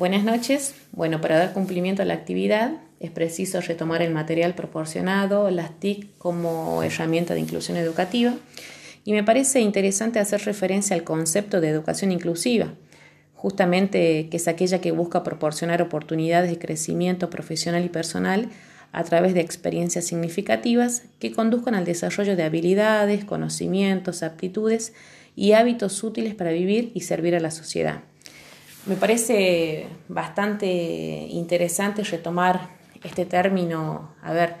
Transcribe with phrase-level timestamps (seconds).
[0.00, 0.74] Buenas noches.
[0.92, 6.16] Bueno, para dar cumplimiento a la actividad es preciso retomar el material proporcionado, las TIC
[6.16, 8.32] como herramienta de inclusión educativa
[9.04, 12.72] y me parece interesante hacer referencia al concepto de educación inclusiva,
[13.34, 18.48] justamente que es aquella que busca proporcionar oportunidades de crecimiento profesional y personal
[18.92, 24.94] a través de experiencias significativas que conduzcan al desarrollo de habilidades, conocimientos, aptitudes
[25.36, 28.00] y hábitos útiles para vivir y servir a la sociedad.
[28.86, 32.70] Me parece bastante interesante retomar
[33.04, 34.56] este término, a ver,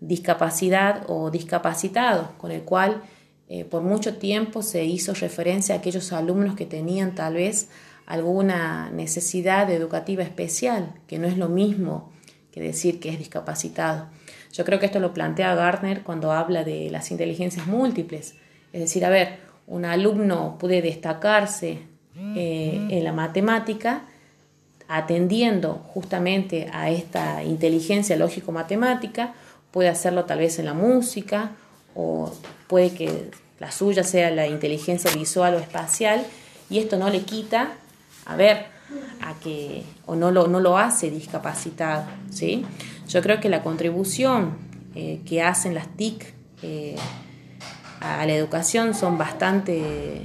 [0.00, 3.02] discapacidad o discapacitado, con el cual
[3.48, 7.68] eh, por mucho tiempo se hizo referencia a aquellos alumnos que tenían tal vez
[8.06, 12.10] alguna necesidad educativa especial, que no es lo mismo
[12.50, 14.08] que decir que es discapacitado.
[14.52, 18.34] Yo creo que esto lo plantea Gardner cuando habla de las inteligencias múltiples.
[18.72, 21.82] Es decir, a ver, un alumno puede destacarse
[22.16, 24.02] eh, en la matemática,
[24.88, 29.34] atendiendo justamente a esta inteligencia lógico-matemática,
[29.70, 31.52] puede hacerlo tal vez en la música
[31.94, 32.32] o
[32.66, 36.24] puede que la suya sea la inteligencia visual o espacial
[36.68, 37.72] y esto no le quita,
[38.26, 38.66] a ver,
[39.20, 42.64] a que o no lo, no lo hace discapacitado, ¿sí?
[43.08, 44.56] Yo creo que la contribución
[44.94, 46.96] eh, que hacen las TIC eh,
[48.00, 50.22] a la educación son bastante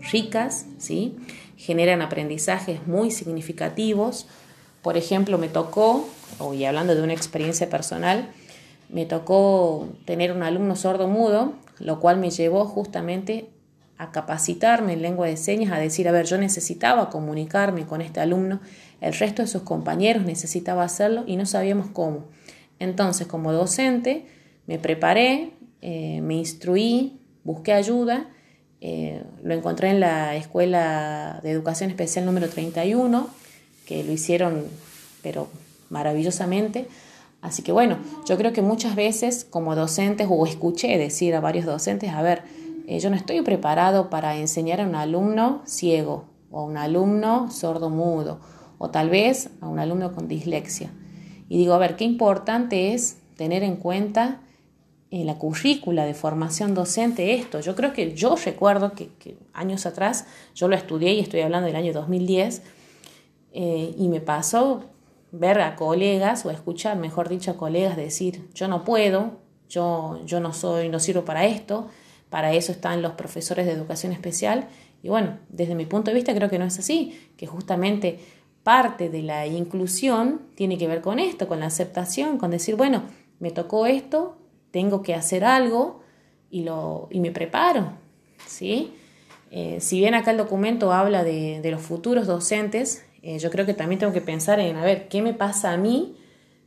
[0.00, 1.16] ricas, ¿sí?
[1.58, 4.26] generan aprendizajes muy significativos.
[4.80, 8.30] Por ejemplo, me tocó, hoy hablando de una experiencia personal,
[8.88, 13.50] me tocó tener un alumno sordo mudo, lo cual me llevó justamente
[13.98, 18.20] a capacitarme en lengua de señas, a decir, a ver, yo necesitaba comunicarme con este
[18.20, 18.60] alumno,
[19.00, 22.26] el resto de sus compañeros necesitaba hacerlo y no sabíamos cómo.
[22.78, 24.26] Entonces, como docente,
[24.66, 28.28] me preparé, eh, me instruí, busqué ayuda
[28.80, 33.28] eh, lo encontré en la Escuela de Educación Especial número 31,
[33.86, 34.64] que lo hicieron,
[35.22, 35.48] pero
[35.90, 36.86] maravillosamente.
[37.40, 41.66] Así que bueno, yo creo que muchas veces como docentes, o escuché decir a varios
[41.66, 42.42] docentes, a ver,
[42.86, 47.50] eh, yo no estoy preparado para enseñar a un alumno ciego, o a un alumno
[47.50, 48.40] sordo mudo,
[48.78, 50.90] o tal vez a un alumno con dislexia.
[51.48, 54.40] Y digo, a ver, qué importante es tener en cuenta
[55.10, 57.60] en la currícula de formación docente esto.
[57.60, 59.10] Yo creo que yo recuerdo que,
[59.52, 62.62] años atrás yo lo estudié y estoy hablando del año 2010
[63.52, 64.84] eh, y me pasó
[65.32, 69.38] ver a colegas o escuchar, mejor dicho, a colegas decir, yo no puedo,
[69.68, 71.88] yo, yo no soy, no sirvo para esto,
[72.30, 74.68] para eso están los profesores de educación especial.
[75.02, 78.18] Y bueno, desde mi punto de vista creo que no es así, que justamente
[78.62, 83.02] parte de la inclusión tiene que ver con esto, con la aceptación, con decir, bueno,
[83.38, 84.36] me tocó esto,
[84.70, 86.02] tengo que hacer algo
[86.50, 87.92] y, lo, y me preparo.
[88.46, 88.92] ¿sí?
[89.50, 93.74] Eh, si bien acá el documento habla de, los futuros docentes, eh, yo creo que
[93.74, 96.16] también tengo que pensar en, a ver, ¿qué me pasa a mí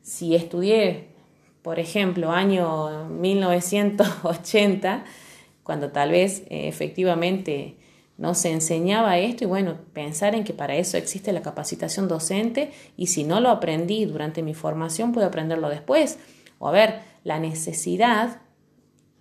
[0.01, 1.09] si estudié,
[1.61, 5.05] por ejemplo, año 1980,
[5.63, 7.77] cuando tal vez eh, efectivamente
[8.17, 12.71] no se enseñaba esto y bueno, pensar en que para eso existe la capacitación docente
[12.97, 16.19] y si no lo aprendí durante mi formación, puedo aprenderlo después.
[16.61, 18.39] O a ver, la necesidad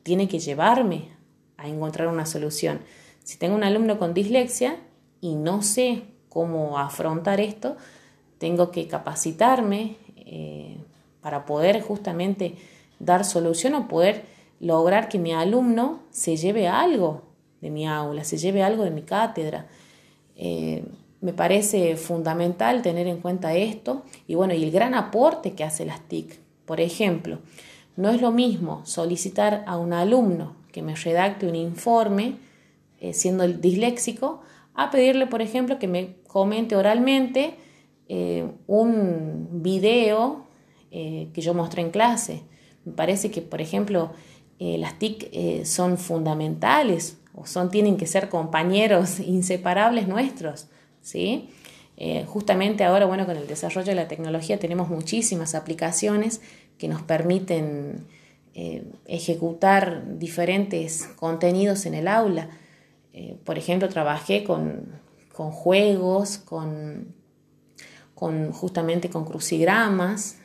[0.03, 1.09] tiene que llevarme
[1.57, 2.81] a encontrar una solución.
[3.25, 4.77] Si tengo un alumno con dislexia
[5.23, 7.79] y no sé cómo afrontar esto,
[8.37, 10.77] tengo que capacitarme eh,
[11.23, 12.57] para poder justamente
[12.99, 14.27] dar solución o poder
[14.61, 17.23] lograr que mi alumno se lleve algo
[17.63, 19.67] de mi aula, se lleve algo de mi cátedra.
[20.37, 20.85] Eh,
[21.23, 25.87] me parece fundamental tener en cuenta esto y bueno, y el gran aporte que hace
[25.87, 26.50] las TIC.
[26.71, 27.41] Por ejemplo,
[27.97, 32.37] no es lo mismo solicitar a un alumno que me redacte un informe,
[33.01, 34.43] eh, siendo disléxico,
[34.75, 37.57] a pedirle, por ejemplo, que me comente oralmente
[38.09, 40.47] eh, un video
[40.93, 42.45] eh, que yo mostré en clase.
[42.85, 44.13] Me parece que, por ejemplo,
[44.61, 50.69] las TIC son fundamentales o son, tienen que ser compañeros inseparables nuestros,
[51.03, 51.49] ¿sí?
[52.03, 56.41] Eh, justamente ahora, bueno, con el desarrollo de la tecnología tenemos muchísimas aplicaciones
[56.79, 58.07] que nos permiten
[58.55, 62.49] eh, ejecutar diferentes contenidos en el aula.
[63.13, 64.99] Eh, por ejemplo, trabajé con,
[65.35, 67.15] juegos, con,
[68.15, 70.39] con, justamente con crucigramas.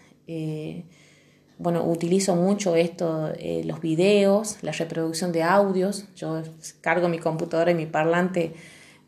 [1.57, 3.31] bueno, utilizo mucho esto,
[3.63, 6.05] los videos, la reproducción de audios.
[6.17, 6.43] Yo
[6.81, 8.53] cargo mi computadora y mi parlante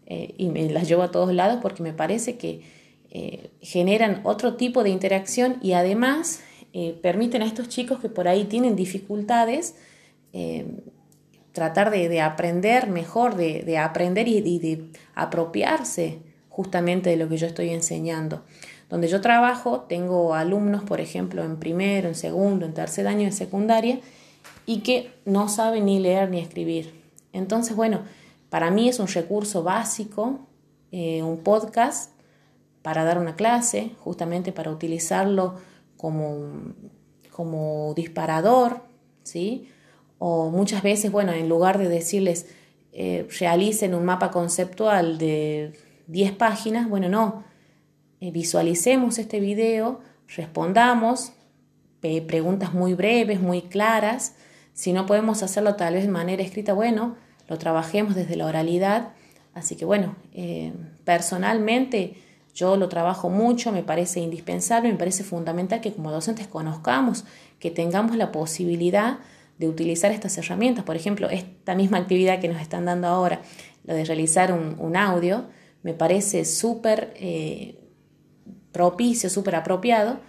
[0.09, 2.61] eh, y me las llevo a todos lados porque me parece que
[3.11, 8.29] eh, generan otro tipo de interacción y además eh, permiten a estos chicos que por
[8.29, 9.75] ahí tienen dificultades
[11.51, 16.19] tratar de, aprender mejor, de, aprender y, de apropiarse
[16.49, 18.43] justamente de lo que yo estoy enseñando.
[18.91, 23.31] Donde yo trabajo, tengo alumnos, por ejemplo, en primero, en segundo, en tercer año de
[23.31, 23.99] secundaria,
[24.67, 26.93] y que no saben ni leer ni escribir.
[27.33, 28.01] Entonces, bueno,
[28.49, 30.47] para mí es un recurso básico,
[30.91, 32.11] eh, un podcast
[32.81, 35.55] para dar una clase, justamente para utilizarlo
[35.97, 36.73] como,
[37.31, 38.83] como disparador,
[39.23, 39.69] ¿sí?
[40.19, 42.47] O muchas veces, bueno, en lugar de decirles
[42.93, 45.73] eh, realicen un mapa conceptual de
[46.07, 47.43] 10 páginas, bueno, no,
[48.21, 49.99] eh, visualicemos este video,
[50.35, 51.33] respondamos
[51.99, 54.35] preguntas muy breves, muy claras,
[54.73, 57.17] si no podemos hacerlo tal vez de manera escrita, bueno,
[57.47, 59.09] lo trabajemos desde la oralidad.
[59.53, 60.73] Así que bueno, eh,
[61.03, 62.15] personalmente
[62.53, 67.23] yo lo trabajo mucho, me parece indispensable, me parece fundamental que como docentes conozcamos,
[67.59, 69.19] que tengamos la posibilidad
[69.59, 70.83] de utilizar estas herramientas.
[70.83, 73.41] Por ejemplo, esta misma actividad que nos están dando ahora,
[73.85, 75.45] lo de realizar un, audio,
[75.83, 77.79] me parece súper eh,
[78.71, 80.19] propicio, súper apropiado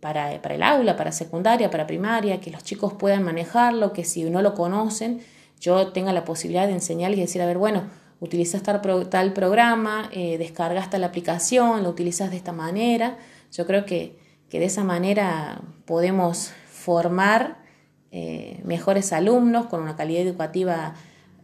[0.00, 4.24] para, para, el aula, para secundaria, para primaria, que los chicos puedan manejarlo, que si
[4.24, 5.20] no lo conocen,
[5.62, 7.84] yo tenga la posibilidad de enseñarles y decir, a ver, bueno,
[8.18, 13.16] utilizas tal, tal programa, eh, descargas tal aplicación, lo utilizas de esta manera.
[13.52, 14.18] Yo creo que,
[14.50, 17.62] que de esa manera podemos formar
[18.10, 20.94] eh, mejores alumnos con una calidad educativa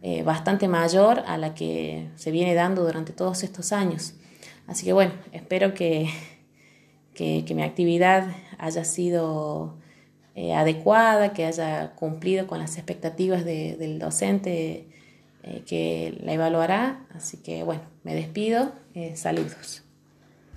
[0.01, 4.15] eh, bastante mayor a la que se viene dando durante todos estos años.
[4.67, 6.09] Así que bueno, espero que,
[7.15, 8.27] que, mi actividad
[8.57, 9.77] haya sido
[10.35, 14.87] eh, adecuada, que haya cumplido con las expectativas del docente
[15.65, 17.07] que la evaluará.
[17.15, 18.71] Así que bueno, me despido.
[19.15, 19.88] saludos.